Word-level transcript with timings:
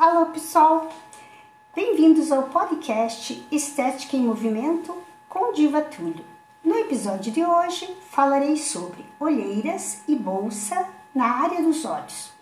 Alô 0.00 0.24
pessoal, 0.24 0.88
bem-vindos 1.74 2.32
ao 2.32 2.44
podcast 2.44 3.46
Estética 3.52 4.16
em 4.16 4.22
Movimento 4.22 4.96
com 5.28 5.52
Diva 5.52 5.82
Túlio. 5.82 6.24
No 6.64 6.74
episódio 6.74 7.30
de 7.30 7.44
hoje 7.44 7.94
falarei 8.08 8.56
sobre 8.56 9.04
olheiras 9.20 10.00
e 10.08 10.16
bolsa 10.16 10.88
na 11.14 11.26
área 11.26 11.62
dos 11.62 11.84
olhos. 11.84 12.32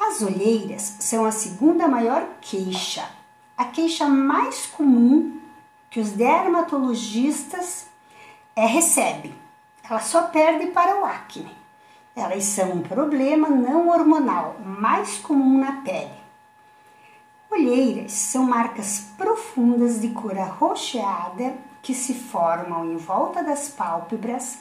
As 0.00 0.22
olheiras 0.22 0.96
são 1.00 1.26
a 1.26 1.30
segunda 1.30 1.86
maior 1.86 2.26
queixa, 2.40 3.06
a 3.58 3.66
queixa 3.66 4.06
mais 4.06 4.64
comum 4.64 5.38
que 5.90 6.00
os 6.00 6.12
dermatologistas 6.12 7.90
é, 8.56 8.64
recebem. 8.64 9.34
Ela 9.84 10.00
só 10.00 10.22
perde 10.28 10.68
para 10.68 10.98
o 10.98 11.04
acne. 11.04 11.54
Elas 12.16 12.44
são 12.44 12.72
um 12.72 12.80
problema 12.80 13.50
não 13.50 13.90
hormonal 13.90 14.56
mais 14.64 15.18
comum 15.18 15.58
na 15.58 15.82
pele. 15.82 16.19
Olheiras 17.50 18.12
são 18.12 18.44
marcas 18.44 19.08
profundas 19.18 20.00
de 20.00 20.10
cor 20.10 20.38
arroxeada 20.38 21.56
que 21.82 21.92
se 21.92 22.14
formam 22.14 22.92
em 22.92 22.96
volta 22.96 23.42
das 23.42 23.68
pálpebras. 23.68 24.58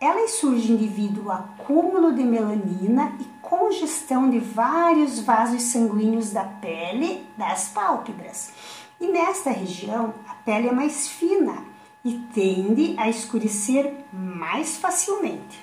Elas 0.00 0.30
surgem 0.30 0.74
devido 0.76 1.30
ao 1.30 1.36
acúmulo 1.36 2.14
de 2.14 2.24
melanina 2.24 3.14
e 3.20 3.24
congestão 3.42 4.30
de 4.30 4.38
vários 4.38 5.20
vasos 5.20 5.64
sanguíneos 5.64 6.30
da 6.30 6.44
pele 6.44 7.26
das 7.36 7.68
pálpebras. 7.68 8.52
E 8.98 9.08
nesta 9.08 9.50
região, 9.50 10.14
a 10.26 10.32
pele 10.32 10.68
é 10.68 10.72
mais 10.72 11.08
fina 11.08 11.62
e 12.02 12.14
tende 12.32 12.94
a 12.98 13.10
escurecer 13.10 13.94
mais 14.10 14.78
facilmente. 14.78 15.62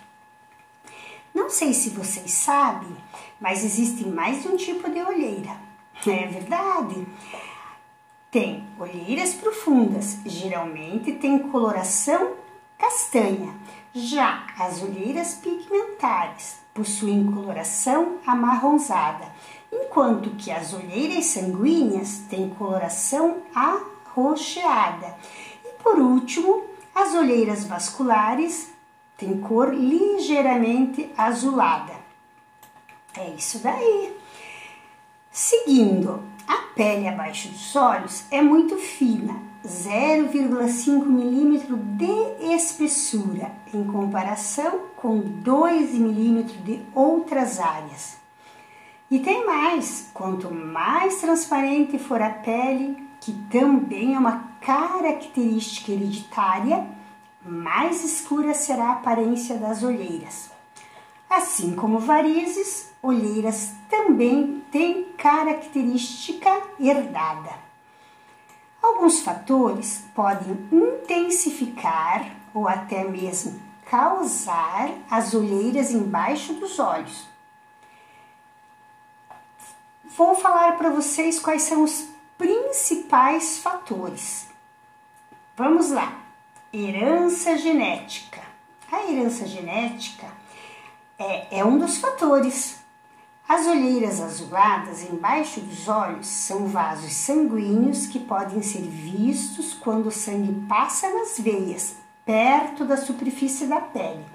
Não 1.33 1.49
sei 1.49 1.73
se 1.73 1.89
vocês 1.89 2.31
sabem, 2.31 2.95
mas 3.41 3.65
existem 3.65 4.11
mais 4.11 4.43
de 4.43 4.47
um 4.47 4.55
tipo 4.55 4.87
de 4.91 5.01
olheira. 5.01 5.66
É 6.05 6.27
verdade. 6.27 7.07
Tem 8.29 8.67
olheiras 8.79 9.33
profundas, 9.33 10.19
geralmente 10.25 11.13
tem 11.13 11.39
coloração 11.39 12.33
castanha. 12.77 13.55
Já 13.93 14.45
as 14.59 14.81
olheiras 14.83 15.33
pigmentares 15.35 16.59
possuem 16.73 17.31
coloração 17.31 18.17
amarronzada, 18.27 19.25
enquanto 19.71 20.31
que 20.31 20.51
as 20.51 20.73
olheiras 20.73 21.25
sanguíneas 21.25 22.19
têm 22.29 22.49
coloração 22.49 23.37
arroxeada. 23.55 25.15
E 25.65 25.69
por 25.81 25.97
último, 25.97 26.63
as 26.93 27.15
olheiras 27.15 27.65
vasculares 27.65 28.71
têm 29.17 29.39
cor 29.39 29.73
ligeiramente 29.73 31.11
azulada. 31.17 31.93
É 33.15 33.29
isso 33.29 33.59
daí. 33.59 34.16
Seguindo, 35.39 36.23
a 36.47 36.55
pele 36.73 37.07
abaixo 37.07 37.49
dos 37.49 37.75
olhos 37.75 38.25
é 38.31 38.41
muito 38.41 38.75
fina, 38.75 39.39
0,5 39.63 41.05
milímetro 41.05 41.77
de 41.77 42.55
espessura, 42.55 43.51
em 43.71 43.83
comparação 43.83 44.79
com 44.95 45.19
2 45.19 45.91
milímetros 45.91 46.57
de 46.63 46.81
outras 46.95 47.59
áreas. 47.59 48.17
E 49.11 49.19
tem 49.19 49.45
mais, 49.45 50.09
quanto 50.11 50.51
mais 50.51 51.21
transparente 51.21 51.99
for 51.99 52.19
a 52.19 52.31
pele, 52.31 52.97
que 53.21 53.31
também 53.51 54.15
é 54.15 54.19
uma 54.19 54.43
característica 54.59 55.91
hereditária, 55.91 56.83
mais 57.45 58.03
escura 58.03 58.55
será 58.55 58.85
a 58.85 58.93
aparência 58.93 59.55
das 59.57 59.83
olheiras. 59.83 60.49
Assim 61.29 61.75
como 61.75 61.99
varizes, 61.99 62.89
olheiras 63.03 63.76
também 63.89 64.63
têm 64.71 65.05
característica 65.17 66.49
herdada. 66.79 67.51
Alguns 68.81 69.19
fatores 69.19 70.03
podem 70.13 70.67
intensificar 70.71 72.35
ou 72.53 72.67
até 72.67 73.03
mesmo 73.03 73.59
causar 73.89 74.91
as 75.09 75.33
olheiras 75.33 75.91
embaixo 75.91 76.53
dos 76.53 76.79
olhos. 76.79 77.27
Vou 80.17 80.35
falar 80.35 80.77
para 80.77 80.89
vocês 80.89 81.39
quais 81.39 81.63
são 81.63 81.83
os 81.83 82.07
principais 82.37 83.59
fatores. 83.59 84.47
Vamos 85.55 85.91
lá. 85.91 86.13
Herança 86.73 87.57
genética. 87.57 88.41
A 88.91 89.03
herança 89.11 89.45
genética 89.45 90.27
é, 91.17 91.59
é 91.59 91.65
um 91.65 91.77
dos 91.77 91.97
fatores. 91.97 92.79
As 93.49 93.65
olheiras 93.65 94.19
azuladas 94.19 95.09
embaixo 95.09 95.61
dos 95.61 95.87
olhos 95.87 96.27
são 96.27 96.67
vasos 96.67 97.13
sanguíneos 97.13 98.05
que 98.05 98.19
podem 98.19 98.61
ser 98.61 98.81
vistos 98.81 99.73
quando 99.73 100.07
o 100.07 100.11
sangue 100.11 100.51
passa 100.67 101.09
nas 101.09 101.39
veias, 101.39 101.95
perto 102.25 102.83
da 102.83 102.97
superfície 102.97 103.65
da 103.67 103.79
pele. 103.79 104.25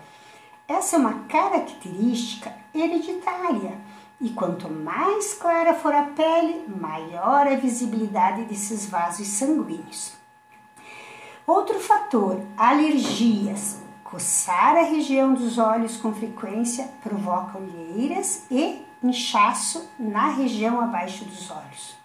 Essa 0.67 0.97
é 0.97 0.99
uma 0.99 1.25
característica 1.29 2.55
hereditária 2.75 3.77
e 4.19 4.31
quanto 4.31 4.71
mais 4.71 5.35
clara 5.35 5.75
for 5.75 5.93
a 5.93 6.05
pele, 6.05 6.65
maior 6.69 7.47
a 7.47 7.57
visibilidade 7.57 8.45
desses 8.45 8.87
vasos 8.87 9.27
sanguíneos. 9.27 10.15
Outro 11.47 11.79
fator, 11.81 12.41
alergias. 12.57 13.77
Coçar 14.03 14.77
a 14.77 14.85
região 14.85 15.35
dos 15.35 15.59
olhos 15.59 15.99
com 15.99 16.15
frequência 16.15 16.89
provoca 17.03 17.59
olheiras 17.59 18.45
e 18.51 18.87
inchaço 19.03 19.91
na 19.99 20.29
região 20.29 20.81
abaixo 20.81 21.25
dos 21.25 21.51
olhos. 21.51 21.97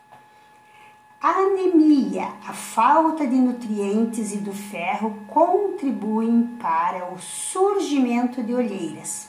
A 1.22 1.30
anemia, 1.30 2.32
a 2.48 2.54
falta 2.54 3.26
de 3.26 3.36
nutrientes 3.36 4.34
e 4.34 4.38
do 4.38 4.54
ferro 4.54 5.18
contribuem 5.28 6.56
para 6.60 7.12
o 7.12 7.18
surgimento 7.18 8.44
de 8.44 8.54
olheiras. 8.54 9.28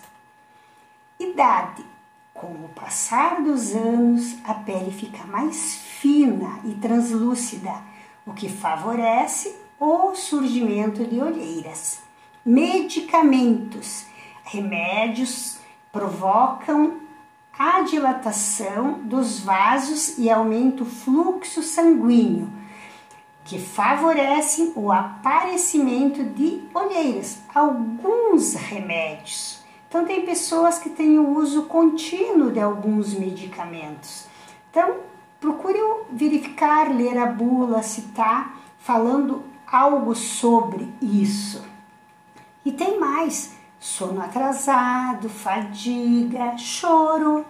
Idade. 1.18 1.84
Com 2.34 2.46
o 2.46 2.68
passar 2.68 3.42
dos 3.42 3.74
anos, 3.74 4.36
a 4.44 4.54
pele 4.54 4.92
fica 4.92 5.24
mais 5.24 5.74
fina 5.74 6.60
e 6.64 6.74
translúcida, 6.74 7.74
o 8.24 8.32
que 8.32 8.48
favorece 8.48 9.56
o 9.80 10.14
surgimento 10.14 11.04
de 11.04 11.20
olheiras. 11.20 12.00
Medicamentos. 12.44 14.06
Remédios 14.44 15.58
provocam 15.90 17.07
a 17.58 17.80
dilatação 17.80 19.00
dos 19.02 19.40
vasos 19.40 20.16
e 20.16 20.30
aumenta 20.30 20.84
o 20.84 20.86
fluxo 20.86 21.60
sanguíneo, 21.60 22.48
que 23.44 23.58
favorecem 23.58 24.72
o 24.76 24.92
aparecimento 24.92 26.22
de 26.22 26.62
olheiras. 26.72 27.40
Alguns 27.52 28.54
remédios. 28.54 29.58
Então, 29.88 30.04
tem 30.04 30.24
pessoas 30.24 30.78
que 30.78 30.90
têm 30.90 31.18
o 31.18 31.36
uso 31.36 31.62
contínuo 31.62 32.52
de 32.52 32.60
alguns 32.60 33.14
medicamentos. 33.14 34.26
Então, 34.70 34.96
procure 35.40 35.78
verificar, 36.12 36.94
ler 36.94 37.18
a 37.18 37.26
bula, 37.26 37.82
se 37.82 38.02
está 38.02 38.54
falando 38.78 39.42
algo 39.66 40.14
sobre 40.14 40.92
isso. 41.00 41.64
E 42.64 42.70
tem 42.70 43.00
mais: 43.00 43.57
sono 43.78 44.22
atrasado, 44.22 45.28
fadiga, 45.28 46.56
choro, 46.56 47.46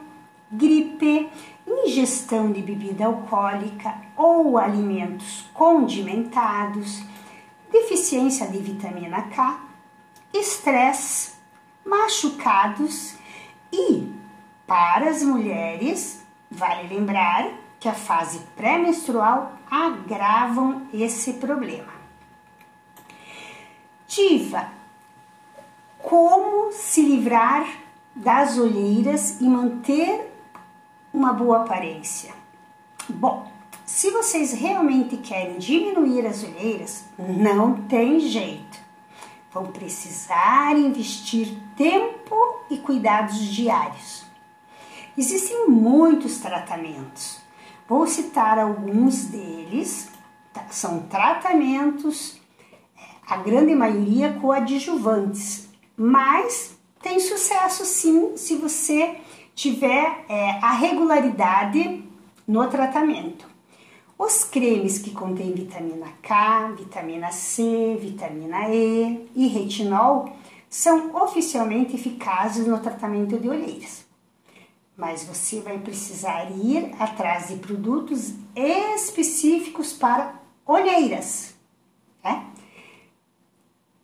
gripe, 0.51 1.31
ingestão 1.67 2.51
de 2.51 2.63
bebida 2.63 3.07
alcoólica 3.07 3.95
ou 4.17 4.59
alimentos 4.59 5.45
condimentados, 5.53 7.03
deficiência 7.71 8.47
de 8.47 8.59
vitamina 8.59 9.23
K, 9.23 9.61
estresse, 10.33 11.33
machucados 11.85 13.15
e, 13.73 14.13
para 14.67 15.11
as 15.11 15.23
mulheres, 15.23 16.25
vale 16.51 16.89
lembrar 16.89 17.49
que 17.81 17.89
a 17.89 17.95
fase 17.95 18.41
pré-menstrual 18.57 19.53
agravam 19.71 20.87
esse 20.93 21.35
problema. 21.35 21.93
Diva, 24.07 24.78
como 26.03 26.73
se 26.73 27.03
livrar 27.03 27.67
das 28.15 28.59
olheiras 28.59 29.41
e 29.41 29.45
manter 29.45 30.33
uma 31.13 31.33
boa 31.33 31.63
aparência? 31.63 32.33
Bom, 33.09 33.51
se 33.85 34.11
vocês 34.11 34.53
realmente 34.53 35.17
querem 35.17 35.59
diminuir 35.59 36.27
as 36.27 36.43
olheiras, 36.45 37.05
não 37.19 37.75
tem 37.83 38.21
jeito. 38.21 38.79
Vão 39.51 39.67
precisar 39.67 40.77
investir 40.77 41.57
tempo 41.75 42.37
e 42.71 42.77
cuidados 42.79 43.39
diários. 43.39 44.25
Existem 45.17 45.69
muitos 45.69 46.39
tratamentos. 46.39 47.41
Vou 47.89 48.07
citar 48.07 48.59
alguns 48.59 49.25
deles. 49.25 50.11
Tá? 50.53 50.67
São 50.71 51.01
tratamentos, 51.05 52.39
a 53.27 53.39
grande 53.39 53.75
maioria 53.75 54.35
coadjuvantes, 54.35 55.68
mas 55.99 56.79
tem 57.03 57.19
sucesso 57.19 57.85
sim 57.85 58.37
se 58.37 58.55
você 58.55 59.17
tiver 59.53 60.25
é, 60.29 60.51
a 60.63 60.71
regularidade 60.71 62.05
no 62.47 62.69
tratamento. 62.69 63.49
Os 64.17 64.45
cremes 64.45 64.99
que 64.99 65.11
contêm 65.11 65.53
vitamina 65.53 66.09
K, 66.23 66.73
vitamina 66.77 67.33
C, 67.33 67.99
vitamina 68.01 68.69
E 68.69 69.29
e 69.35 69.49
retinol 69.49 70.37
são 70.71 71.15
oficialmente 71.17 71.97
eficazes 71.97 72.67
no 72.67 72.79
tratamento 72.79 73.39
de 73.39 73.49
olheiras. 73.49 74.07
Mas 74.97 75.25
você 75.25 75.61
vai 75.61 75.79
precisar 75.79 76.51
ir 76.51 76.95
atrás 76.99 77.49
de 77.49 77.57
produtos 77.57 78.35
específicos 78.55 79.93
para 79.93 80.35
olheiras. 80.67 81.55
Né? 82.23 82.47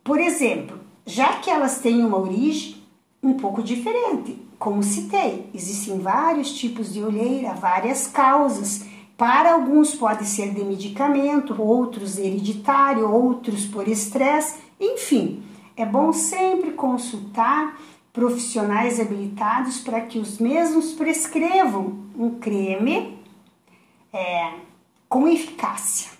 Por 0.03 0.19
exemplo, 0.19 0.84
já 1.05 1.33
que 1.33 1.49
elas 1.49 1.79
têm 1.79 2.03
uma 2.03 2.17
origem 2.17 2.83
um 3.21 3.33
pouco 3.33 3.61
diferente, 3.61 4.39
como 4.57 4.81
citei, 4.83 5.49
existem 5.53 5.99
vários 5.99 6.53
tipos 6.53 6.93
de 6.93 7.03
olheira, 7.03 7.53
várias 7.53 8.07
causas 8.07 8.85
para 9.17 9.53
alguns 9.53 9.95
pode 9.95 10.25
ser 10.25 10.53
de 10.53 10.63
medicamento, 10.63 11.61
outros 11.61 12.17
hereditário, 12.17 13.09
outros 13.09 13.65
por 13.65 13.87
estresse, 13.87 14.59
enfim. 14.79 15.41
É 15.77 15.85
bom 15.85 16.11
sempre 16.11 16.71
consultar 16.71 17.79
profissionais 18.11 18.99
habilitados 18.99 19.79
para 19.79 20.01
que 20.01 20.19
os 20.19 20.37
mesmos 20.37 20.93
prescrevam 20.93 21.97
um 22.17 22.39
creme 22.39 23.17
é, 24.11 24.53
com 25.07 25.27
eficácia. 25.27 26.11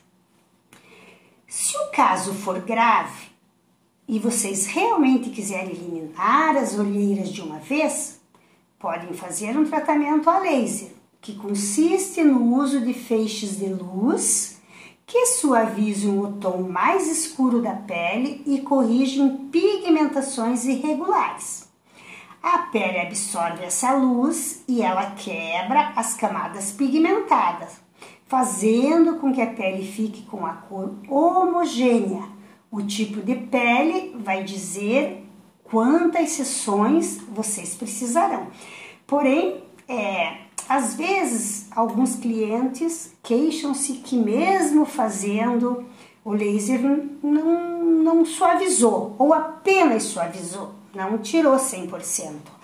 Se 1.48 1.76
o 1.78 1.92
caso 1.92 2.34
for 2.34 2.60
grave 2.60 3.35
e 4.08 4.20
vocês 4.20 4.66
realmente 4.66 5.30
quiserem 5.30 5.72
eliminar 5.72 6.56
as 6.56 6.78
olheiras 6.78 7.30
de 7.30 7.42
uma 7.42 7.60
vez, 7.60 8.20
podem 8.80 9.14
fazer 9.14 9.58
um 9.58 9.66
tratamento 9.66 10.30
a 10.30 10.40
laser 10.40 10.90
que 11.22 11.36
consiste 11.36 12.24
no 12.24 12.56
uso 12.56 12.82
de 12.82 12.94
feixes 12.94 13.58
de 13.58 13.66
luz 13.66 14.62
que 15.08 15.26
suavizam 15.28 16.20
o 16.20 16.34
tom 16.34 16.64
mais 16.64 17.08
escuro 17.08 17.62
da 17.62 17.74
pele 17.74 18.44
e 18.46 18.62
corrigem 18.62 19.50
pigmentações 19.52 20.66
irregulares. 20.66 21.68
A 22.42 22.60
pele 22.60 23.00
absorve 23.00 23.64
essa 23.64 23.92
luz 23.94 24.64
e 24.68 24.82
ela 24.84 25.12
quebra 25.12 25.94
as 25.96 26.14
camadas 26.14 26.72
pigmentadas, 26.72 27.82
fazendo 28.28 29.16
com 29.16 29.34
que 29.34 29.42
a 29.42 29.48
pele 29.48 29.84
fique 29.84 30.22
com 30.24 30.46
a 30.46 30.54
cor 30.54 30.94
homogênea. 31.10 32.35
O 32.76 32.84
tipo 32.84 33.22
de 33.22 33.36
pele 33.36 34.18
vai 34.20 34.44
dizer 34.44 35.26
quantas 35.64 36.32
sessões 36.32 37.22
vocês 37.34 37.74
precisarão. 37.74 38.48
Porém, 39.08 39.64
é, 39.88 40.40
às 40.68 40.94
vezes, 40.94 41.70
alguns 41.72 42.18
clientes 42.18 43.14
queixam-se 43.24 43.94
que, 43.94 44.18
mesmo 44.18 44.86
fazendo 44.86 45.86
o 46.22 46.34
laser, 46.34 46.82
não, 47.24 47.82
não 47.82 48.26
suavizou 48.26 49.16
ou 49.18 49.34
apenas 49.34 50.04
suavizou, 50.04 50.72
não 50.94 51.18
tirou 51.20 51.56
100%. 51.56 52.55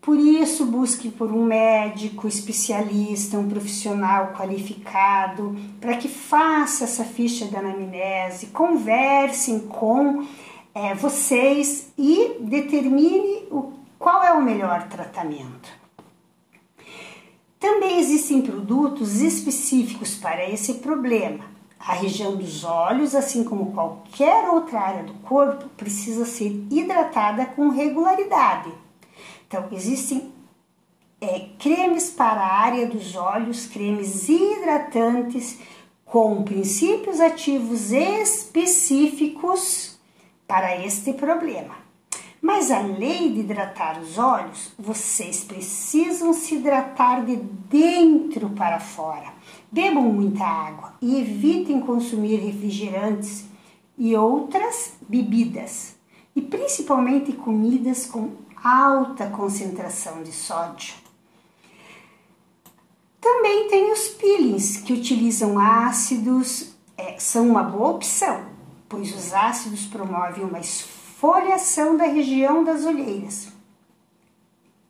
Por 0.00 0.18
isso, 0.18 0.64
busque 0.64 1.10
por 1.10 1.30
um 1.30 1.44
médico 1.44 2.26
especialista, 2.26 3.38
um 3.38 3.48
profissional 3.48 4.32
qualificado, 4.32 5.54
para 5.78 5.96
que 5.96 6.08
faça 6.08 6.84
essa 6.84 7.04
ficha 7.04 7.44
da 7.46 7.58
anamnese, 7.58 8.46
conversem 8.46 9.60
com 9.60 10.26
é, 10.74 10.94
vocês 10.94 11.92
e 11.98 12.36
determine 12.40 13.46
o, 13.50 13.74
qual 13.98 14.24
é 14.24 14.32
o 14.32 14.42
melhor 14.42 14.88
tratamento. 14.88 15.68
Também 17.58 17.98
existem 17.98 18.40
produtos 18.40 19.20
específicos 19.20 20.14
para 20.14 20.48
esse 20.48 20.74
problema. 20.74 21.44
A 21.78 21.92
região 21.92 22.36
dos 22.36 22.64
olhos, 22.64 23.14
assim 23.14 23.44
como 23.44 23.72
qualquer 23.72 24.48
outra 24.48 24.80
área 24.80 25.02
do 25.02 25.12
corpo, 25.14 25.68
precisa 25.76 26.24
ser 26.24 26.66
hidratada 26.70 27.44
com 27.44 27.68
regularidade. 27.68 28.72
Então, 29.50 29.66
existem 29.72 30.32
é, 31.20 31.48
cremes 31.58 32.10
para 32.10 32.40
a 32.40 32.60
área 32.60 32.86
dos 32.86 33.16
olhos, 33.16 33.66
cremes 33.66 34.28
hidratantes 34.28 35.58
com 36.04 36.44
princípios 36.44 37.20
ativos 37.20 37.90
específicos 37.90 39.98
para 40.46 40.86
este 40.86 41.12
problema. 41.14 41.74
Mas 42.40 42.70
além 42.70 43.34
de 43.34 43.40
hidratar 43.40 44.00
os 44.00 44.18
olhos, 44.18 44.70
vocês 44.78 45.42
precisam 45.42 46.32
se 46.32 46.54
hidratar 46.54 47.24
de 47.24 47.34
dentro 47.34 48.50
para 48.50 48.78
fora. 48.78 49.34
Bebam 49.72 50.04
muita 50.04 50.44
água 50.44 50.94
e 51.02 51.20
evitem 51.20 51.80
consumir 51.80 52.36
refrigerantes 52.36 53.46
e 53.98 54.14
outras 54.14 54.92
bebidas, 55.08 55.96
e 56.36 56.40
principalmente 56.40 57.32
comidas 57.32 58.06
com 58.06 58.30
alta 58.62 59.26
concentração 59.26 60.22
de 60.22 60.32
sódio. 60.32 60.94
Também 63.20 63.68
tem 63.68 63.92
os 63.92 64.08
peelings 64.08 64.78
que 64.78 64.92
utilizam 64.92 65.58
ácidos, 65.58 66.74
é, 66.96 67.18
são 67.18 67.48
uma 67.48 67.62
boa 67.62 67.90
opção, 67.90 68.44
pois 68.88 69.14
os 69.14 69.32
ácidos 69.32 69.86
promovem 69.86 70.44
uma 70.44 70.58
esfoliação 70.58 71.96
da 71.96 72.04
região 72.04 72.64
das 72.64 72.84
olheiras. 72.84 73.48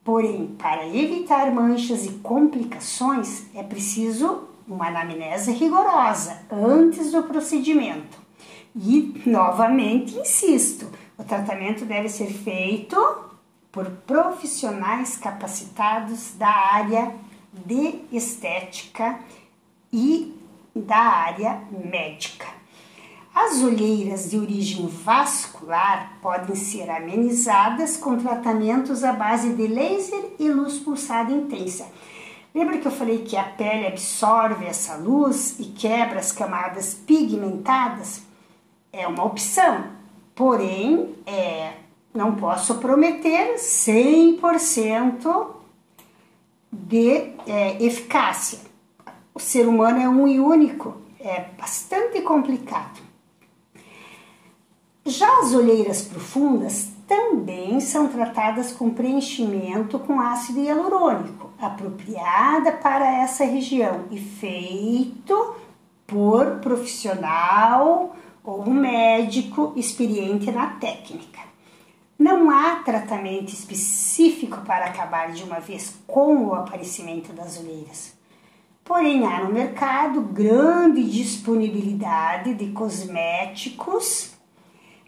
Porém, 0.03 0.55
para 0.59 0.89
evitar 0.89 1.53
manchas 1.53 2.07
e 2.07 2.13
complicações, 2.15 3.45
é 3.55 3.63
preciso 3.63 4.49
uma 4.67 4.89
anamnese 4.89 5.53
rigorosa 5.53 6.43
antes 6.51 7.13
do 7.13 7.23
procedimento. 7.25 8.19
E, 8.75 9.23
novamente, 9.27 10.17
insisto, 10.17 10.89
o 11.19 11.25
tratamento 11.25 11.85
deve 11.85 12.09
ser 12.09 12.29
feito 12.29 13.30
por 13.73 13.89
profissionais 14.07 15.17
capacitados 15.17 16.35
da 16.37 16.49
área 16.49 17.15
de 17.53 18.01
estética 18.13 19.19
e 19.93 20.35
da 20.75 20.99
área 20.99 21.63
médica. 21.71 22.47
As 23.35 23.63
olheiras 23.63 24.31
de 24.31 24.39
origem 24.39 24.89
vascular 24.89 26.19
podem 26.21 26.57
ser 26.57 26.91
amenizadas 26.91 27.97
com 27.97 28.19
tratamentos 28.19 29.05
à 29.05 29.13
base 29.13 29.55
de 29.55 29.69
laser 29.69 30.33
e 30.39 30.49
luz 30.49 30.79
pulsada 30.79 31.33
intensa. 31.33 31.87
Lembra 32.53 32.79
que 32.79 32.89
eu 32.89 32.93
falei 32.93 33.19
que 33.19 33.37
a 33.37 33.45
pele 33.45 33.87
absorve 33.87 34.67
essa 34.67 34.97
luz 34.97 35.61
e 35.61 35.67
quebra 35.67 36.19
as 36.19 36.33
camadas 36.33 36.95
pigmentadas? 36.95 38.23
É 38.93 39.07
uma 39.07 39.25
opção, 39.25 39.85
porém, 40.35 41.15
é, 41.25 41.75
não 42.13 42.35
posso 42.35 42.77
prometer 42.77 43.57
100% 43.57 45.47
de 46.73 47.33
é, 47.47 47.83
eficácia. 47.83 48.59
O 49.35 49.39
ser 49.39 49.67
humano 49.67 50.01
é 50.01 50.09
um 50.09 50.27
e 50.27 50.41
único, 50.41 50.97
é 51.19 51.47
bastante 51.59 52.21
complicado. 52.23 53.01
Já 55.05 55.41
as 55.41 55.55
olheiras 55.55 56.03
profundas 56.03 56.89
também 57.07 57.81
são 57.81 58.07
tratadas 58.09 58.73
com 58.73 58.91
preenchimento 58.91 59.99
com 59.99 60.21
ácido 60.21 60.61
hialurônico, 60.61 61.51
apropriada 61.61 62.73
para 62.73 63.23
essa 63.23 63.45
região 63.45 64.05
e 64.11 64.19
feito 64.19 65.55
por 66.07 66.61
profissional 66.61 68.15
ou 68.45 68.69
médico 68.69 69.73
experiente 69.77 70.51
na 70.51 70.67
técnica. 70.67 71.30
Não 72.21 72.51
há 72.51 72.77
tratamento 72.77 73.49
específico 73.49 74.61
para 74.67 74.85
acabar 74.85 75.33
de 75.33 75.43
uma 75.43 75.59
vez 75.59 75.97
com 76.07 76.49
o 76.49 76.55
aparecimento 76.55 77.33
das 77.33 77.59
olheiras. 77.59 78.13
Porém, 78.85 79.25
há 79.25 79.43
no 79.43 79.55
mercado 79.55 80.21
grande 80.21 81.03
disponibilidade 81.03 82.53
de 82.53 82.73
cosméticos 82.73 84.33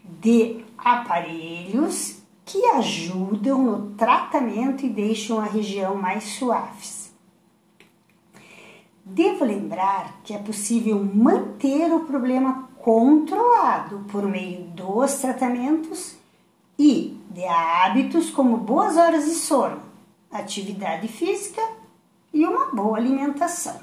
de 0.03 0.65
aparelhos 0.79 2.23
que 2.47 2.65
ajudam 2.77 3.63
no 3.63 3.91
tratamento 3.91 4.87
e 4.87 4.89
deixam 4.89 5.39
a 5.39 5.45
região 5.45 5.95
mais 5.95 6.25
suaves. 6.25 7.13
Devo 9.05 9.45
lembrar 9.45 10.23
que 10.25 10.33
é 10.33 10.39
possível 10.39 11.05
manter 11.05 11.93
o 11.93 12.07
problema 12.07 12.71
controlado 12.79 14.07
por 14.11 14.23
meio 14.23 14.63
dos 14.69 15.17
tratamentos 15.17 16.22
e 16.79 17.19
de 17.31 17.45
hábitos 17.45 18.31
como 18.31 18.57
boas 18.57 18.97
horas 18.97 19.25
de 19.25 19.35
sono, 19.35 19.81
atividade 20.31 21.09
física 21.09 21.63
e 22.33 22.45
uma 22.47 22.67
boa 22.67 22.97
alimentação. 22.97 23.81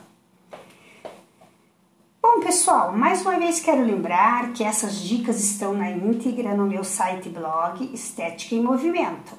Bom, 2.21 2.41
pessoal, 2.41 2.91
mais 2.91 3.21
uma 3.21 3.39
vez 3.39 3.59
quero 3.59 3.83
lembrar 3.83 4.53
que 4.53 4.63
essas 4.63 5.01
dicas 5.01 5.41
estão 5.41 5.73
na 5.73 5.89
íntegra 5.89 6.53
no 6.53 6.67
meu 6.67 6.83
site 6.83 7.29
blog 7.29 7.89
Estética 7.93 8.55
em 8.55 8.61
Movimento. 8.61 9.33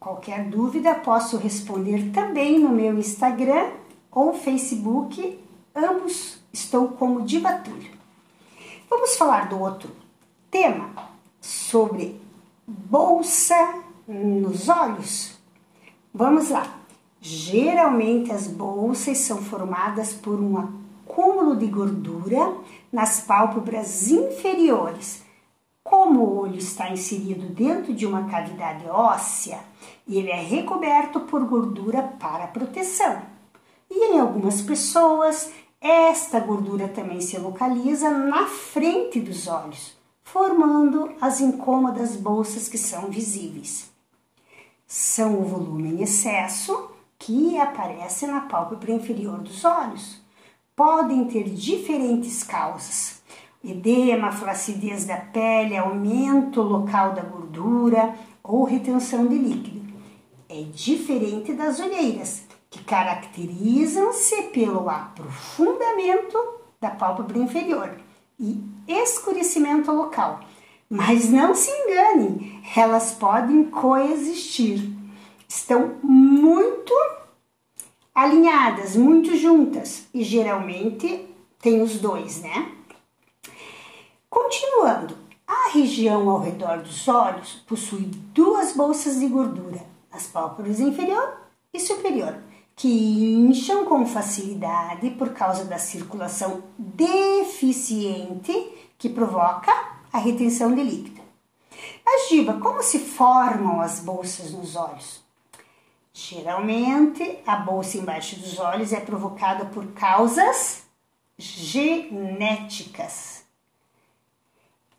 Qualquer 0.00 0.44
dúvida 0.44 0.94
posso 0.94 1.36
responder 1.36 2.10
também 2.12 2.58
no 2.58 2.70
meu 2.70 2.98
Instagram 2.98 3.70
ou 4.10 4.34
Facebook, 4.34 5.38
ambos 5.74 6.38
estou 6.52 6.88
como 6.88 7.22
Diva. 7.22 7.62
Vamos 8.88 9.16
falar 9.16 9.48
do 9.48 9.60
outro 9.60 9.90
tema 10.50 10.90
sobre 11.40 12.20
bolsa 12.66 13.82
nos 14.06 14.68
olhos? 14.68 15.38
Vamos 16.12 16.50
lá. 16.50 16.80
Geralmente 17.20 18.30
as 18.30 18.46
bolsas 18.46 19.18
são 19.18 19.38
formadas 19.38 20.12
por 20.12 20.40
um 20.40 20.58
acúmulo 20.58 21.56
de 21.56 21.66
gordura 21.66 22.54
nas 22.92 23.20
pálpebras 23.20 24.10
inferiores. 24.10 25.24
Como 25.82 26.20
o 26.20 26.38
olho 26.40 26.58
está 26.58 26.90
inserido 26.90 27.48
dentro 27.54 27.94
de 27.94 28.06
uma 28.06 28.28
cavidade 28.28 28.86
óssea, 28.88 29.60
ele 30.08 30.30
é 30.30 30.40
recoberto 30.40 31.20
por 31.20 31.44
gordura 31.44 32.02
para 32.02 32.46
proteção. 32.46 33.22
E 33.90 34.12
em 34.12 34.18
algumas 34.18 34.62
pessoas, 34.62 35.52
esta 35.80 36.40
gordura 36.40 36.88
também 36.88 37.20
se 37.20 37.38
localiza 37.38 38.10
na 38.10 38.46
frente 38.46 39.20
dos 39.20 39.46
olhos, 39.46 39.94
formando 40.24 41.12
as 41.20 41.40
incômodas 41.40 42.16
bolsas 42.16 42.68
que 42.68 42.78
são 42.78 43.10
visíveis. 43.10 43.92
São 44.86 45.40
o 45.40 45.44
volume 45.44 45.90
em 45.90 46.02
excesso 46.02 46.90
que 47.18 47.58
aparece 47.58 48.26
na 48.26 48.40
pálpebra 48.40 48.92
inferior 48.92 49.38
dos 49.38 49.64
olhos. 49.64 50.20
Podem 50.74 51.26
ter 51.26 51.44
diferentes 51.44 52.42
causas: 52.42 53.22
edema, 53.62 54.32
flacidez 54.32 55.04
da 55.04 55.18
pele, 55.18 55.76
aumento 55.76 56.60
local 56.60 57.12
da 57.12 57.22
gordura 57.22 58.14
ou 58.42 58.64
retenção 58.64 59.26
de 59.26 59.38
líquido. 59.38 59.84
É 60.48 60.62
diferente 60.62 61.52
das 61.52 61.80
olheiras, 61.80 62.44
que 62.70 62.82
caracterizam-se 62.82 64.42
pelo 64.44 64.88
aprofundamento 64.90 66.36
da 66.80 66.90
pálpebra 66.90 67.38
inferior 67.38 67.96
e 68.38 68.73
escurecimento 68.86 69.90
local. 69.90 70.40
Mas 70.88 71.28
não 71.30 71.54
se 71.54 71.70
engane, 71.70 72.62
elas 72.76 73.12
podem 73.12 73.64
coexistir. 73.64 74.90
Estão 75.48 75.94
muito 76.02 76.92
alinhadas, 78.14 78.94
muito 78.94 79.36
juntas 79.36 80.06
e 80.14 80.22
geralmente 80.22 81.28
tem 81.60 81.82
os 81.82 81.98
dois, 81.98 82.42
né? 82.42 82.70
Continuando, 84.30 85.16
a 85.46 85.70
região 85.70 86.28
ao 86.28 86.40
redor 86.40 86.78
dos 86.78 87.06
olhos 87.08 87.54
possui 87.66 88.10
duas 88.32 88.72
bolsas 88.72 89.18
de 89.18 89.26
gordura, 89.26 89.84
as 90.10 90.26
pálpebras 90.26 90.80
inferior 90.80 91.38
e 91.72 91.80
superior, 91.80 92.36
que 92.76 92.88
incham 92.88 93.84
com 93.84 94.04
facilidade 94.06 95.10
por 95.10 95.32
causa 95.32 95.64
da 95.64 95.78
circulação 95.78 96.64
deficiente 96.78 98.52
que 98.98 99.08
provoca 99.08 99.72
a 100.12 100.18
retenção 100.18 100.74
de 100.74 100.82
líquido. 100.82 101.22
Mas, 102.04 102.28
Diva, 102.28 102.54
como 102.54 102.82
se 102.82 102.98
formam 102.98 103.80
as 103.80 104.00
bolsas 104.00 104.50
nos 104.52 104.76
olhos? 104.76 105.22
Geralmente, 106.12 107.38
a 107.46 107.56
bolsa 107.56 107.98
embaixo 107.98 108.36
dos 108.36 108.58
olhos 108.58 108.92
é 108.92 109.00
provocada 109.00 109.66
por 109.66 109.86
causas 109.92 110.84
genéticas. 111.36 113.34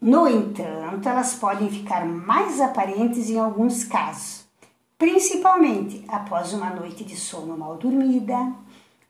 No 0.01 0.27
entanto, 0.27 1.07
elas 1.07 1.35
podem 1.35 1.69
ficar 1.69 2.05
mais 2.05 2.59
aparentes 2.59 3.29
em 3.29 3.39
alguns 3.39 3.85
casos, 3.85 4.44
principalmente 4.97 6.03
após 6.07 6.53
uma 6.53 6.69
noite 6.69 7.03
de 7.03 7.15
sono 7.15 7.57
mal 7.57 7.77
dormida, 7.77 8.53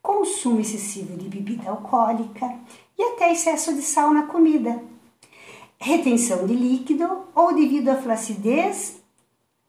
consumo 0.01 0.59
excessivo 0.59 1.17
de 1.17 1.27
bebida 1.27 1.69
alcoólica 1.69 2.59
e 2.97 3.03
até 3.03 3.31
excesso 3.31 3.73
de 3.73 3.81
sal 3.81 4.13
na 4.13 4.23
comida, 4.23 4.81
retenção 5.79 6.45
de 6.45 6.53
líquido 6.53 7.25
ou 7.33 7.53
devido 7.53 7.89
à 7.89 7.95
flacidez 7.95 9.01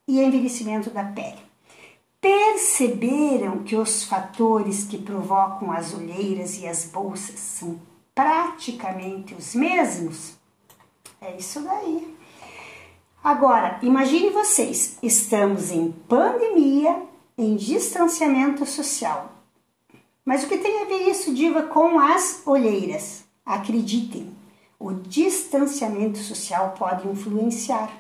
e 0.07 0.21
envelhecimento 0.21 0.91
da 0.91 1.05
pele 1.05 1.47
perceberam 2.27 3.63
que 3.63 3.77
os 3.77 4.03
fatores 4.03 4.83
que 4.83 4.99
provocam 4.99 5.71
as 5.71 5.95
olheiras 5.95 6.59
e 6.59 6.67
as 6.67 6.87
bolsas 6.87 7.39
são 7.39 7.81
praticamente 8.13 9.33
os 9.33 9.55
mesmos? 9.55 10.35
É 11.21 11.37
isso 11.37 11.61
daí. 11.61 12.16
Agora, 13.27 13.81
imagine 13.83 14.31
vocês, 14.31 14.99
estamos 15.03 15.73
em 15.73 15.91
pandemia, 15.91 17.03
em 17.37 17.57
distanciamento 17.57 18.65
social. 18.65 19.33
Mas 20.25 20.45
o 20.45 20.47
que 20.47 20.59
tem 20.59 20.81
a 20.81 20.85
ver 20.85 21.09
isso, 21.09 21.35
Diva, 21.35 21.65
com 21.65 21.99
as 21.99 22.47
olheiras? 22.47 23.25
Acreditem, 23.45 24.33
o 24.79 24.93
distanciamento 24.93 26.19
social 26.19 26.77
pode 26.79 27.09
influenciar. 27.09 27.91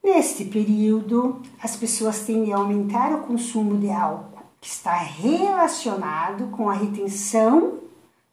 Neste 0.00 0.44
período, 0.44 1.42
as 1.60 1.74
pessoas 1.74 2.20
tendem 2.20 2.52
a 2.52 2.58
aumentar 2.58 3.12
o 3.12 3.22
consumo 3.26 3.76
de 3.76 3.90
álcool, 3.90 4.38
que 4.60 4.68
está 4.68 4.94
relacionado 4.94 6.52
com 6.52 6.70
a 6.70 6.74
retenção 6.74 7.80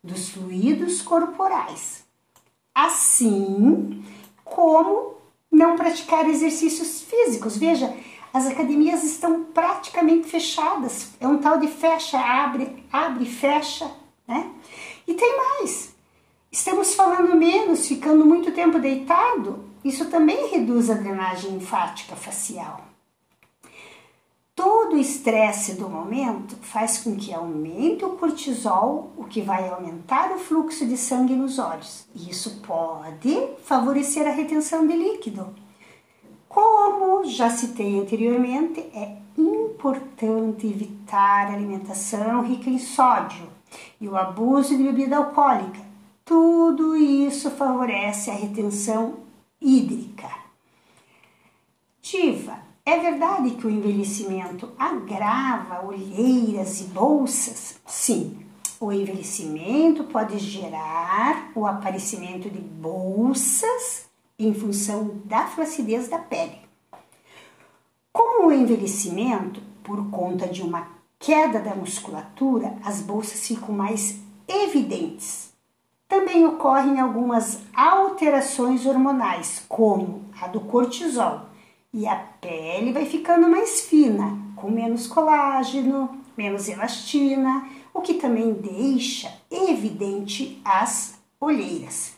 dos 0.04 0.30
fluidos 0.30 1.02
corporais, 1.02 2.04
assim 2.76 4.06
como 4.46 5.13
não 5.54 5.76
praticar 5.78 6.28
exercícios 6.30 7.02
físicos. 7.02 7.56
Veja, 7.56 7.96
as 8.34 8.48
academias 8.48 9.04
estão 9.04 9.46
praticamente 9.46 10.28
fechadas. 10.28 11.12
É 11.20 11.28
um 11.28 11.38
tal 11.38 11.60
de 11.60 11.68
fecha, 11.68 12.18
abre, 12.20 12.84
abre, 12.92 13.26
fecha, 13.26 13.90
né? 14.28 14.50
E 15.08 15.14
tem 15.14 15.38
mais. 15.38 15.94
Estamos 16.52 16.96
falando 16.96 17.36
menos, 17.36 17.88
ficando 17.88 18.26
muito 18.26 18.52
tempo 18.52 18.80
deitado 18.80 19.72
isso 19.84 20.06
também 20.06 20.50
reduz 20.50 20.90
a 20.90 20.94
drenagem 20.94 21.52
linfática 21.52 22.16
facial. 22.16 22.82
O 24.94 24.96
estresse 24.96 25.74
do 25.74 25.90
momento 25.90 26.56
faz 26.62 27.00
com 27.00 27.16
que 27.16 27.34
aumente 27.34 28.06
o 28.06 28.12
cortisol, 28.12 29.12
o 29.18 29.24
que 29.24 29.42
vai 29.42 29.68
aumentar 29.68 30.32
o 30.32 30.38
fluxo 30.38 30.86
de 30.86 30.96
sangue 30.98 31.34
nos 31.34 31.58
olhos. 31.58 32.06
Isso 32.16 32.62
pode 32.62 33.56
favorecer 33.64 34.28
a 34.28 34.32
retenção 34.32 34.86
de 34.86 34.96
líquido. 34.96 35.48
Como 36.48 37.26
já 37.26 37.50
citei 37.50 38.00
anteriormente, 38.00 38.82
é 38.94 39.18
importante 39.36 40.68
evitar 40.68 41.48
alimentação 41.48 42.44
rica 42.44 42.70
em 42.70 42.78
sódio 42.78 43.50
e 44.00 44.08
o 44.08 44.16
abuso 44.16 44.78
de 44.78 44.84
bebida 44.84 45.18
alcoólica. 45.18 45.82
Tudo 46.24 46.96
isso 46.96 47.50
favorece 47.50 48.30
a 48.30 48.36
retenção 48.36 49.16
hídrica. 49.60 50.30
Diva, 52.00 52.63
é 52.86 53.00
verdade 53.00 53.52
que 53.52 53.66
o 53.66 53.70
envelhecimento 53.70 54.72
agrava 54.78 55.86
olheiras 55.86 56.82
e 56.82 56.86
bolsas? 56.86 57.80
Sim, 57.86 58.46
o 58.80 58.92
envelhecimento 58.92 60.04
pode 60.06 60.38
gerar 60.40 61.52
o 61.56 61.66
aparecimento 61.66 62.50
de 62.50 62.60
bolsas 62.60 64.10
em 64.38 64.54
função 64.54 65.22
da 65.26 65.48
flacidez 65.48 66.08
da 66.08 66.18
pele. 66.18 66.58
Com 68.12 68.48
o 68.48 68.52
envelhecimento, 68.52 69.62
por 69.84 70.10
conta 70.10 70.48
de 70.48 70.62
uma 70.62 70.88
queda 71.18 71.60
da 71.60 71.76
musculatura, 71.76 72.76
as 72.84 73.02
bolsas 73.02 73.48
ficam 73.48 73.74
mais 73.74 74.20
evidentes 74.48 75.54
também 76.14 76.46
ocorrem 76.46 77.00
algumas 77.00 77.60
alterações 77.76 78.86
hormonais, 78.86 79.66
como 79.68 80.26
a 80.40 80.46
do 80.46 80.60
cortisol, 80.60 81.48
e 81.94 82.08
a 82.08 82.16
pele 82.16 82.92
vai 82.92 83.06
ficando 83.06 83.48
mais 83.48 83.82
fina, 83.82 84.38
com 84.56 84.72
menos 84.72 85.06
colágeno, 85.06 86.10
menos 86.36 86.68
elastina, 86.68 87.70
o 87.94 88.02
que 88.02 88.16
também 88.16 88.52
deixa 88.54 89.32
evidente 89.52 90.60
as 90.66 91.20
olheiras. 91.40 92.14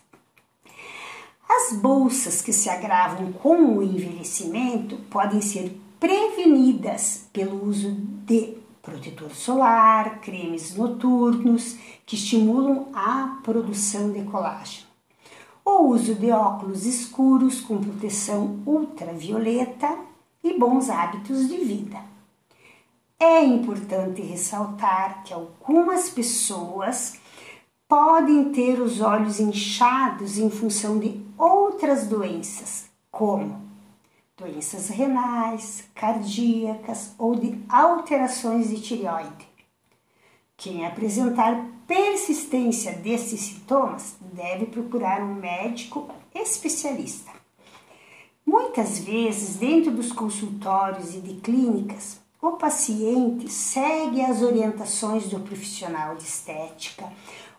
As 1.47 1.73
bolsas 1.73 2.41
que 2.41 2.53
se 2.53 2.69
agravam 2.69 3.33
com 3.33 3.77
o 3.77 3.83
envelhecimento 3.83 4.95
podem 5.09 5.41
ser 5.41 5.77
prevenidas 5.99 7.27
pelo 7.33 7.65
uso 7.65 7.91
de 8.25 8.57
protetor 8.81 9.31
solar, 9.31 10.21
cremes 10.21 10.75
noturnos 10.75 11.75
que 12.05 12.15
estimulam 12.15 12.87
a 12.93 13.39
produção 13.43 14.11
de 14.11 14.23
colágeno. 14.23 14.84
O 15.67 15.87
uso 15.87 16.13
de 16.13 16.29
óculos 16.29 16.85
escuros 16.85 17.59
com 17.59 17.81
proteção 17.81 18.59
ultravioleta 18.67 19.97
e 20.43 20.59
bons 20.59 20.91
hábitos 20.91 21.47
de 21.47 21.57
vida. 21.57 21.99
É 23.19 23.43
importante 23.43 24.21
ressaltar 24.21 25.23
que 25.23 25.33
algumas 25.33 26.07
pessoas 26.07 27.19
podem 27.87 28.51
ter 28.51 28.79
os 28.79 29.01
olhos 29.01 29.39
inchados 29.39 30.37
em 30.37 30.51
função 30.51 30.99
de 30.99 31.19
outras 31.35 32.05
doenças, 32.05 32.85
como 33.09 33.59
doenças 34.37 34.89
renais, 34.89 35.85
cardíacas 35.95 37.15
ou 37.17 37.35
de 37.35 37.59
alterações 37.67 38.69
de 38.69 38.79
tireoide. 38.79 39.54
Quem 40.57 40.85
apresentar 40.85 41.65
persistência 41.85 42.93
desses 42.93 43.41
sintomas 43.41 44.15
deve 44.33 44.65
procurar 44.65 45.21
um 45.21 45.35
médico 45.35 46.09
especialista. 46.33 47.31
Muitas 48.45 48.99
vezes, 48.99 49.57
dentro 49.57 49.91
dos 49.91 50.11
consultórios 50.11 51.13
e 51.15 51.19
de 51.19 51.35
clínicas, 51.35 52.19
o 52.41 52.51
paciente 52.51 53.49
segue 53.49 54.21
as 54.21 54.41
orientações 54.41 55.27
do 55.27 55.39
profissional 55.39 56.15
de 56.15 56.23
estética, 56.23 57.11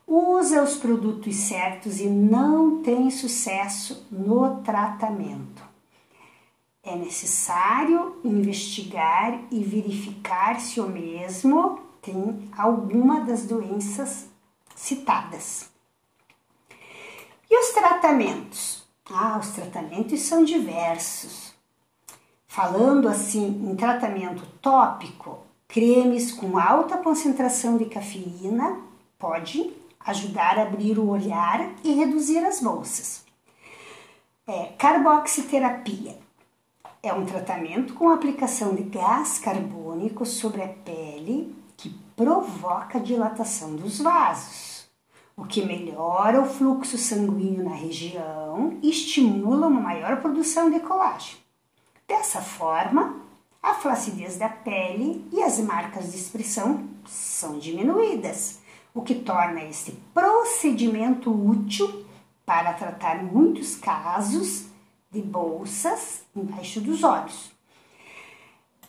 usa 0.07 0.63
os 0.63 0.77
produtos 0.77 1.35
certos 1.35 2.01
e 2.01 2.07
não 2.07 2.83
tem 2.83 3.11
sucesso 3.11 4.07
no 4.11 4.63
tratamento. 4.63 5.63
É 6.85 6.95
necessário 6.95 8.17
investigar 8.23 9.41
e 9.51 9.65
verificar 9.65 10.61
se 10.61 10.81
o 10.81 10.89
mesmo 10.89 11.86
tem 12.07 12.49
alguma 12.57 13.21
das 13.21 13.45
doenças 13.45 14.27
citadas. 14.77 15.69
E 17.51 17.59
os 17.59 17.71
tratamentos? 17.71 18.87
Ah, 19.11 19.39
os 19.39 19.49
tratamentos 19.51 20.21
são 20.23 20.45
diversos. 20.45 21.53
Falando 22.47 23.09
assim 23.09 23.47
em 23.69 23.75
tratamento 23.75 24.47
tópico, 24.63 25.39
cremes 25.67 26.33
com 26.33 26.59
alta 26.59 26.97
concentração 26.99 27.77
de 27.77 27.87
cafeína 27.87 28.81
pode 29.19 29.73
ajudar 30.01 30.59
a 30.59 30.63
abrir 30.63 30.99
o 30.99 31.09
olhar 31.09 31.75
e 31.83 31.93
reduzir 31.93 32.39
as 32.39 32.61
bolsas. 32.61 33.25
É, 34.47 34.67
carboxiterapia 34.79 36.17
é 37.03 37.13
um 37.13 37.27
tratamento 37.27 37.95
com 37.95 38.11
aplicação 38.11 38.75
de 38.77 38.85
gás 38.85 39.39
carbônico 39.41 40.25
sobre 40.25 40.63
a 40.63 40.69
pele 40.69 41.56
provoca 42.17 42.99
dilatação 42.99 43.77
dos 43.77 44.01
vasos, 44.01 44.89
o 45.37 45.45
que 45.45 45.63
melhora 45.63 46.41
o 46.41 46.47
fluxo 46.47 46.97
sanguíneo 46.97 47.63
na 47.63 47.75
região 47.75 48.79
e 48.83 48.89
estimula 48.89 49.67
uma 49.67 49.81
maior 49.81 50.23
produção 50.23 50.71
de 50.71 50.81
colágeno. 50.81 51.39
Dessa 52.09 52.41
forma, 52.41 53.21
a 53.63 53.75
flacidez 53.75 54.39
da 54.39 54.49
pele 54.49 55.29
e 55.31 55.43
as 55.43 55.59
marcas 55.59 56.11
de 56.13 56.17
expressão 56.17 56.89
são 57.05 57.59
diminuídas 57.59 58.61
o 58.95 59.03
que 59.03 59.17
torna 59.17 59.63
este 59.65 59.93
procedimento 60.15 61.31
útil 61.31 62.07
para 62.47 62.73
tratar 62.73 63.23
muitos 63.23 63.77
casos 63.77 64.67
de 65.11 65.21
bolsas 65.21 66.23
embaixo 66.35 66.81
dos 66.81 67.03
olhos. 67.03 67.56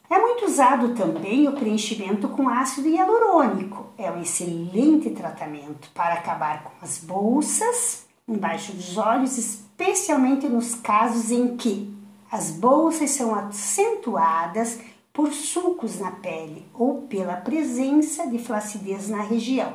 É 0.10 0.18
muito 0.20 0.46
usado 0.46 0.96
também 0.96 1.48
o 1.48 1.54
preenchimento 1.54 2.30
com 2.30 2.48
ácido 2.48 2.88
hialurônico. 2.88 3.88
É 3.98 4.10
um 4.10 4.22
excelente 4.22 5.10
tratamento 5.10 5.90
para 5.94 6.14
acabar 6.14 6.64
com 6.64 6.72
as 6.82 6.98
bolsas 6.98 8.08
embaixo 8.28 8.74
dos 8.74 8.98
olhos, 8.98 9.38
especialmente 9.38 10.48
nos 10.48 10.76
casos 10.76 11.32
em 11.32 11.56
que 11.58 11.94
as 12.32 12.52
bolsas 12.52 13.12
são 13.12 13.34
acentuadas 13.34 14.80
por 15.14 15.32
sulcos 15.32 16.00
na 16.00 16.12
pele 16.12 16.66
ou 16.74 17.04
pela 17.04 17.38
presença 17.38 18.28
de 18.28 18.38
flacidez 18.38 19.10
na 19.10 19.22
região. 19.22 19.74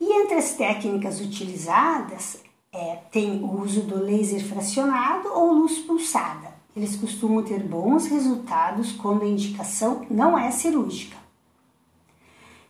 E 0.00 0.12
entre 0.20 0.34
as 0.34 0.52
técnicas 0.52 1.20
utilizadas 1.20 2.42
é, 2.72 2.96
tem 3.10 3.42
o 3.42 3.60
uso 3.60 3.82
do 3.82 4.02
laser 4.02 4.44
fracionado 4.44 5.28
ou 5.32 5.52
luz 5.52 5.78
pulsada. 5.78 6.61
Eles 6.74 6.96
costumam 6.96 7.42
ter 7.42 7.62
bons 7.62 8.06
resultados 8.06 8.92
quando 8.92 9.22
a 9.22 9.28
indicação 9.28 10.06
não 10.10 10.38
é 10.38 10.50
cirúrgica. 10.50 11.16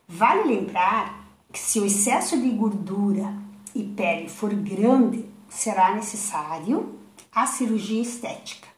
Vale 0.09 0.44
lembrar 0.44 1.26
que 1.53 1.59
se 1.59 1.79
o 1.79 1.87
excesso 1.87 2.40
de 2.40 2.50
gordura 2.50 3.33
e 3.74 3.85
pele 3.85 4.29
for 4.29 4.53
grande, 4.53 5.24
será 5.48 5.94
necessário 5.94 6.98
a 7.33 7.46
cirurgia 7.46 8.03
estética 8.03 8.72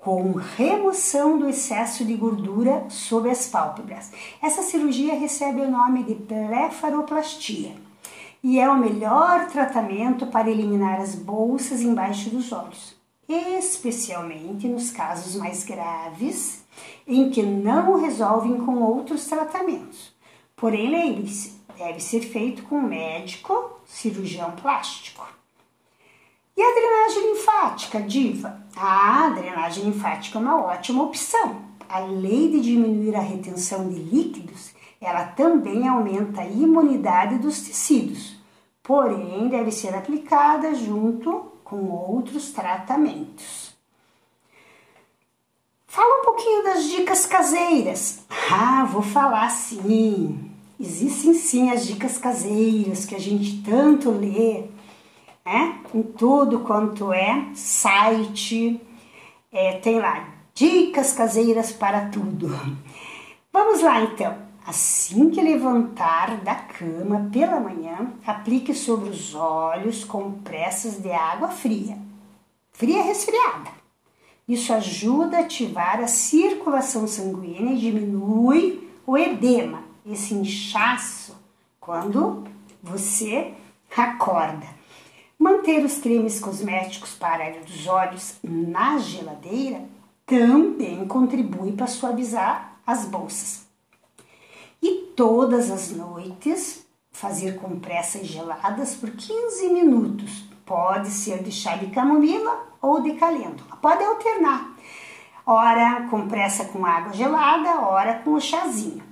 com 0.00 0.32
remoção 0.32 1.38
do 1.38 1.48
excesso 1.48 2.04
de 2.04 2.14
gordura 2.14 2.86
sob 2.88 3.28
as 3.28 3.46
pálpebras. 3.48 4.10
Essa 4.42 4.62
cirurgia 4.62 5.14
recebe 5.14 5.60
o 5.60 5.70
nome 5.70 6.02
de 6.04 6.14
blefaroplastia 6.14 7.74
e 8.42 8.58
é 8.58 8.68
o 8.68 8.78
melhor 8.78 9.46
tratamento 9.48 10.26
para 10.26 10.50
eliminar 10.50 11.00
as 11.00 11.14
bolsas 11.14 11.82
embaixo 11.82 12.30
dos 12.30 12.50
olhos, 12.50 12.96
especialmente 13.32 14.66
nos 14.66 14.90
casos 14.90 15.36
mais 15.36 15.64
graves 15.64 16.64
em 17.06 17.30
que 17.30 17.42
não 17.42 18.00
resolvem 18.00 18.58
com 18.58 18.82
outros 18.82 19.26
tratamentos. 19.26 20.12
Porém, 20.56 20.90
lembre-se, 20.90 21.60
deve 21.76 22.00
ser 22.00 22.20
feito 22.20 22.62
com 22.64 22.80
médico 22.80 23.80
cirurgião 23.86 24.52
plástico. 24.52 25.26
E 26.56 26.62
a 26.62 26.74
drenagem 26.74 27.32
linfática, 27.32 28.02
diva? 28.02 28.60
Ah, 28.76 29.26
a 29.26 29.30
drenagem 29.30 29.84
linfática 29.84 30.38
é 30.38 30.42
uma 30.42 30.62
ótima 30.62 31.04
opção. 31.04 31.62
Além 31.88 32.50
de 32.50 32.60
diminuir 32.60 33.16
a 33.16 33.20
retenção 33.20 33.88
de 33.88 33.98
líquidos, 33.98 34.72
ela 35.00 35.24
também 35.24 35.88
aumenta 35.88 36.42
a 36.42 36.46
imunidade 36.46 37.38
dos 37.38 37.62
tecidos, 37.62 38.36
porém 38.82 39.48
deve 39.48 39.72
ser 39.72 39.94
aplicada 39.94 40.74
junto 40.74 41.49
com 41.70 41.88
outros 41.88 42.50
tratamentos. 42.50 43.72
Fala 45.86 46.20
um 46.20 46.24
pouquinho 46.24 46.64
das 46.64 46.84
dicas 46.84 47.24
caseiras. 47.24 48.26
Ah, 48.50 48.84
vou 48.84 49.02
falar 49.02 49.48
sim. 49.50 50.50
Existem 50.78 51.32
sim 51.32 51.70
as 51.70 51.86
dicas 51.86 52.18
caseiras 52.18 53.06
que 53.06 53.14
a 53.14 53.18
gente 53.18 53.62
tanto 53.62 54.10
lê 54.10 54.64
né? 55.44 55.80
Em 55.94 56.02
tudo 56.02 56.60
quanto 56.60 57.12
é 57.12 57.46
site, 57.54 58.80
é, 59.50 59.78
tem 59.78 59.98
lá 59.98 60.28
dicas 60.54 61.12
caseiras 61.12 61.72
para 61.72 62.08
tudo. 62.08 62.48
Vamos 63.52 63.82
lá 63.82 64.02
então. 64.02 64.49
Assim 64.70 65.30
que 65.30 65.42
levantar 65.42 66.42
da 66.42 66.54
cama 66.54 67.28
pela 67.32 67.58
manhã, 67.58 68.12
aplique 68.24 68.72
sobre 68.72 69.08
os 69.08 69.34
olhos 69.34 70.04
compressas 70.04 71.02
de 71.02 71.10
água 71.10 71.48
fria, 71.48 71.98
fria 72.70 73.02
resfriada. 73.02 73.68
Isso 74.46 74.72
ajuda 74.72 75.38
a 75.38 75.40
ativar 75.40 75.98
a 75.98 76.06
circulação 76.06 77.08
sanguínea 77.08 77.72
e 77.72 77.80
diminui 77.80 78.88
o 79.04 79.18
edema, 79.18 79.82
esse 80.06 80.34
inchaço, 80.34 81.36
quando 81.80 82.44
você 82.80 83.52
acorda. 83.96 84.68
Manter 85.36 85.84
os 85.84 85.98
cremes 85.98 86.38
cosméticos 86.38 87.16
para 87.16 87.42
a 87.42 87.46
área 87.48 87.60
dos 87.62 87.88
olhos 87.88 88.36
na 88.44 88.98
geladeira 88.98 89.82
também 90.24 91.08
contribui 91.08 91.72
para 91.72 91.88
suavizar 91.88 92.80
as 92.86 93.04
bolsas. 93.04 93.68
E 94.82 95.12
todas 95.16 95.70
as 95.70 95.90
noites 95.90 96.86
fazer 97.10 97.58
compressas 97.58 98.26
geladas 98.26 98.94
por 98.94 99.10
15 99.10 99.68
minutos. 99.68 100.44
Pode 100.64 101.10
ser 101.10 101.42
de 101.42 101.50
chá 101.50 101.76
de 101.76 101.88
camomila 101.88 102.66
ou 102.80 103.02
de 103.02 103.14
calêndula. 103.14 103.76
Pode 103.82 104.02
alternar. 104.02 104.74
Ora 105.44 106.06
compressa 106.08 106.66
com 106.66 106.86
água 106.86 107.12
gelada, 107.12 107.80
ora 107.80 108.20
com 108.20 108.34
o 108.34 108.40
chazinho. 108.40 109.02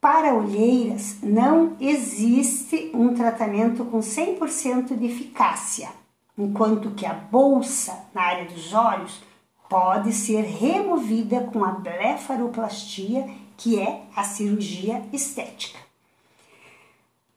Para 0.00 0.34
olheiras, 0.34 1.18
não 1.22 1.76
existe 1.78 2.90
um 2.92 3.14
tratamento 3.14 3.84
com 3.84 4.00
100% 4.00 4.96
de 4.96 5.06
eficácia, 5.06 5.90
enquanto 6.36 6.90
que 6.90 7.06
a 7.06 7.12
bolsa 7.12 8.06
na 8.12 8.22
área 8.22 8.46
dos 8.46 8.72
olhos 8.72 9.22
pode 9.68 10.12
ser 10.12 10.42
removida 10.42 11.48
com 11.52 11.64
a 11.64 11.70
blefaroplastia, 11.70 13.28
que 13.62 13.78
é 13.78 14.02
a 14.14 14.24
cirurgia 14.24 15.02
estética. 15.12 15.78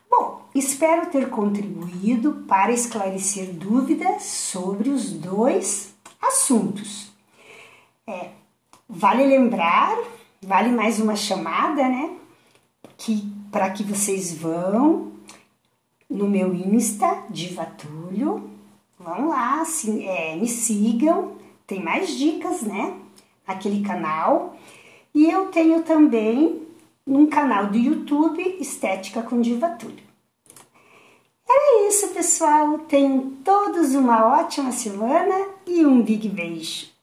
Bom, 0.09 0.41
espero 0.55 1.11
ter 1.11 1.29
contribuído 1.29 2.45
para 2.47 2.71
esclarecer 2.71 3.53
dúvidas 3.53 4.23
sobre 4.23 4.89
os 4.89 5.11
dois 5.11 5.93
assuntos. 6.21 7.11
É, 8.07 8.29
vale 8.89 9.25
lembrar, 9.25 9.97
vale 10.41 10.69
mais 10.69 10.99
uma 10.99 11.15
chamada, 11.15 11.87
né? 11.87 12.17
que 12.97 13.31
para 13.51 13.69
que 13.69 13.83
vocês 13.83 14.33
vão 14.33 15.11
no 16.09 16.27
meu 16.27 16.53
Insta, 16.53 17.23
Divatulho, 17.29 18.49
vão 18.99 19.29
lá, 19.29 19.61
assim, 19.61 20.05
é, 20.07 20.35
me 20.35 20.47
sigam, 20.47 21.35
tem 21.65 21.81
mais 21.83 22.17
dicas, 22.17 22.61
né? 22.61 22.97
Aquele 23.45 23.83
canal. 23.83 24.55
E 25.15 25.31
eu 25.31 25.45
tenho 25.45 25.81
também 25.81 26.61
um 27.07 27.25
canal 27.25 27.67
do 27.67 27.77
YouTube, 27.77 28.57
Estética 28.59 29.21
com 29.21 29.39
Divatulho. 29.39 30.03
É 31.47 31.87
isso, 31.87 32.09
pessoal. 32.09 32.79
Tenham 32.79 33.31
todos 33.41 33.95
uma 33.95 34.41
ótima 34.41 34.73
semana 34.73 35.47
e 35.65 35.85
um 35.85 36.01
big 36.01 36.27
beijo. 36.27 36.94